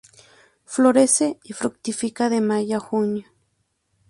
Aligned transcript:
Florece 0.65 1.37
y 1.43 1.53
fructifica 1.53 2.27
de 2.31 2.41
mayo 2.41 2.77
a 2.77 2.79
junio. 2.79 3.25